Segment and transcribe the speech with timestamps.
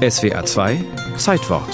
[0.00, 0.78] SWR 2
[1.16, 1.68] Zeitwort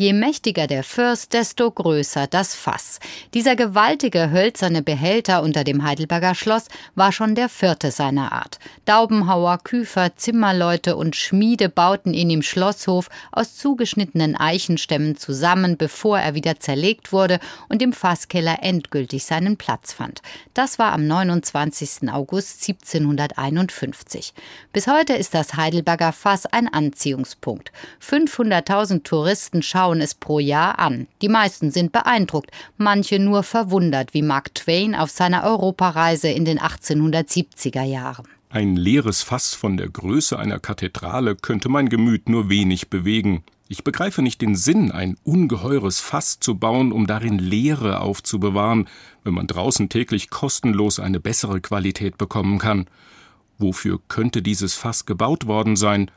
[0.00, 3.00] Je mächtiger der Fürst, desto größer das Fass.
[3.34, 8.58] Dieser gewaltige hölzerne Behälter unter dem Heidelberger Schloss war schon der vierte seiner Art.
[8.86, 16.34] Daubenhauer, Küfer, Zimmerleute und Schmiede bauten ihn im Schlosshof aus zugeschnittenen Eichenstämmen zusammen, bevor er
[16.34, 20.22] wieder zerlegt wurde und im Fasskeller endgültig seinen Platz fand.
[20.54, 22.10] Das war am 29.
[22.10, 24.32] August 1751.
[24.72, 27.70] Bis heute ist das Heidelberger Fass ein Anziehungspunkt.
[28.02, 31.08] 500.000 Touristen schauen schauen es pro Jahr an.
[31.20, 36.60] Die meisten sind beeindruckt, manche nur verwundert, wie Mark Twain auf seiner Europareise in den
[36.60, 38.26] 1870er Jahren.
[38.50, 43.42] Ein leeres Fass von der Größe einer Kathedrale könnte mein Gemüt nur wenig bewegen.
[43.68, 48.88] Ich begreife nicht den Sinn, ein ungeheures Fass zu bauen, um darin Leere aufzubewahren,
[49.24, 52.86] wenn man draußen täglich kostenlos eine bessere Qualität bekommen kann.
[53.58, 56.12] Wofür könnte dieses Fass gebaut worden sein?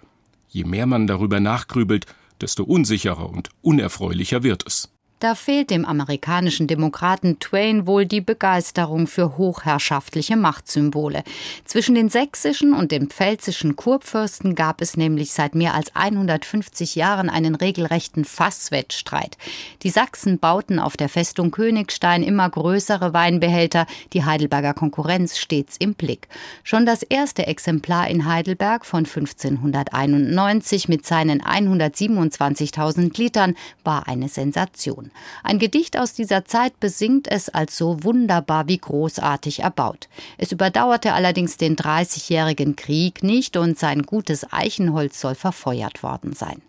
[0.50, 2.06] Je mehr man darüber nachgrübelt,
[2.42, 4.93] desto unsicherer und unerfreulicher wird es.
[5.24, 11.24] Da fehlt dem amerikanischen Demokraten Twain wohl die Begeisterung für hochherrschaftliche Machtsymbole.
[11.64, 17.30] Zwischen den sächsischen und den pfälzischen Kurfürsten gab es nämlich seit mehr als 150 Jahren
[17.30, 19.38] einen regelrechten Fasswettstreit.
[19.84, 25.94] Die Sachsen bauten auf der Festung Königstein immer größere Weinbehälter, die Heidelberger Konkurrenz stets im
[25.94, 26.28] Blick.
[26.66, 35.12] Schon das erste Exemplar in Heidelberg von 1591 mit seinen 127.000 Litern war eine Sensation.
[35.44, 40.08] Ein Gedicht aus dieser Zeit besingt es als so wunderbar wie großartig erbaut.
[40.38, 46.62] Es überdauerte allerdings den Dreißigjährigen Krieg nicht und sein gutes Eichenholz soll verfeuert worden sein.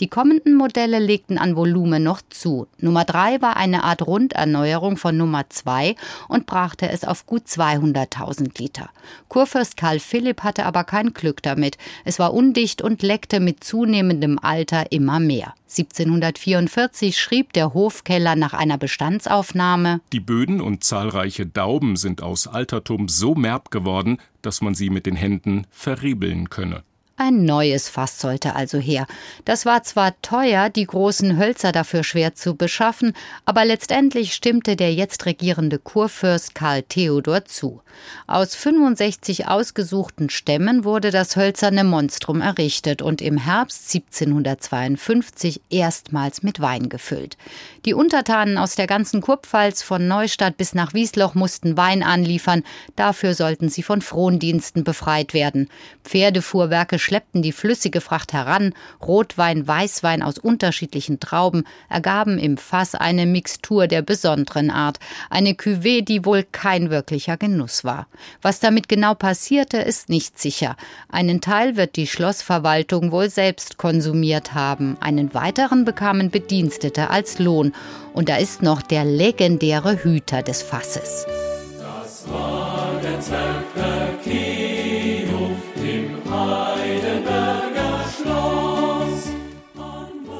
[0.00, 2.66] Die kommenden Modelle legten an Volumen noch zu.
[2.78, 5.96] Nummer 3 war eine Art Runderneuerung von Nummer 2
[6.28, 8.90] und brachte es auf gut 200.000 Liter.
[9.28, 11.78] Kurfürst Karl Philipp hatte aber kein Glück damit.
[12.04, 15.54] Es war undicht und leckte mit zunehmendem Alter immer mehr.
[15.68, 23.08] 1744 schrieb der Hofkeller nach einer Bestandsaufnahme Die Böden und zahlreiche Dauben sind aus Altertum
[23.08, 26.82] so merb geworden, dass man sie mit den Händen verriebeln könne.
[27.16, 29.06] Ein neues Fass sollte also her.
[29.44, 33.12] Das war zwar teuer, die großen Hölzer dafür schwer zu beschaffen,
[33.44, 37.82] aber letztendlich stimmte der jetzt regierende Kurfürst Karl Theodor zu.
[38.26, 46.60] Aus 65 ausgesuchten Stämmen wurde das hölzerne Monstrum errichtet und im Herbst 1752 erstmals mit
[46.60, 47.36] Wein gefüllt.
[47.84, 52.64] Die Untertanen aus der ganzen Kurpfalz von Neustadt bis nach Wiesloch mussten Wein anliefern,
[52.96, 55.68] dafür sollten sie von Frondiensten befreit werden.
[56.04, 58.74] Pferdefuhrwerke schleppten die flüssige Fracht heran,
[59.04, 64.98] Rotwein, Weißwein aus unterschiedlichen Trauben ergaben im Fass eine Mixtur der besonderen Art,
[65.28, 68.06] eine Cuvée, die wohl kein wirklicher Genuss war.
[68.40, 70.76] Was damit genau passierte, ist nicht sicher.
[71.08, 77.72] Einen Teil wird die Schlossverwaltung wohl selbst konsumiert haben, einen weiteren bekamen Bedienstete als Lohn,
[78.14, 81.26] und da ist noch der legendäre Hüter des Fasses.
[81.78, 82.61] Das war
[83.12, 83.72] der Zwerg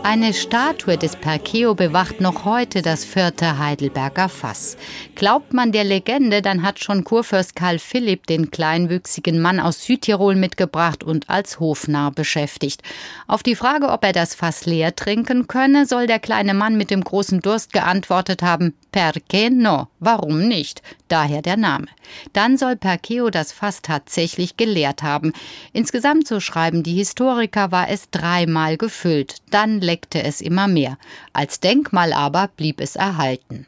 [0.04, 4.76] Eine Statue des Perkeo bewacht noch heute das vierte Heidelberger Fass.
[5.14, 10.34] Glaubt man der Legende, dann hat schon Kurfürst Karl Philipp den kleinwüchsigen Mann aus Südtirol
[10.34, 12.82] mitgebracht und als Hofnarr beschäftigt.
[13.28, 16.90] Auf die Frage, ob er das Fass leer trinken könne, soll der kleine Mann mit
[16.90, 19.88] dem großen Durst geantwortet haben, Perché no?
[20.00, 20.82] Warum nicht?
[21.08, 21.86] Daher der Name.
[22.32, 25.32] Dann soll Perkeo das Fass tatsächlich geleert haben.
[25.72, 29.36] Insgesamt, so schreiben die Historiker, war es dreimal gefüllt.
[29.50, 30.96] Dann leckte es immer mehr.
[31.34, 33.66] Als Denkmal aber blieb es erhalten.